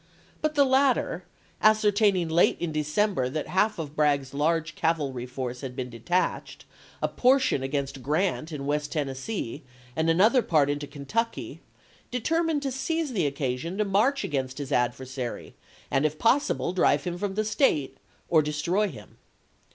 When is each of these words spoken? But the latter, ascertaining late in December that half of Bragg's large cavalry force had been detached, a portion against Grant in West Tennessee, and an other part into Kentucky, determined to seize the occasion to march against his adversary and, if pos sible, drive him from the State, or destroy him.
But 0.41 0.55
the 0.55 0.65
latter, 0.65 1.25
ascertaining 1.61 2.27
late 2.27 2.57
in 2.59 2.71
December 2.71 3.29
that 3.29 3.49
half 3.49 3.77
of 3.77 3.95
Bragg's 3.95 4.33
large 4.33 4.73
cavalry 4.73 5.27
force 5.27 5.61
had 5.61 5.75
been 5.75 5.91
detached, 5.91 6.65
a 7.03 7.07
portion 7.07 7.61
against 7.61 8.01
Grant 8.01 8.51
in 8.51 8.65
West 8.65 8.91
Tennessee, 8.93 9.61
and 9.95 10.09
an 10.09 10.19
other 10.19 10.41
part 10.41 10.71
into 10.71 10.87
Kentucky, 10.87 11.61
determined 12.09 12.63
to 12.63 12.71
seize 12.71 13.13
the 13.13 13.27
occasion 13.27 13.77
to 13.77 13.85
march 13.85 14.23
against 14.23 14.57
his 14.57 14.71
adversary 14.71 15.53
and, 15.91 16.03
if 16.03 16.17
pos 16.17 16.47
sible, 16.47 16.73
drive 16.73 17.03
him 17.03 17.19
from 17.19 17.35
the 17.35 17.45
State, 17.45 17.97
or 18.27 18.41
destroy 18.41 18.87
him. 18.87 19.17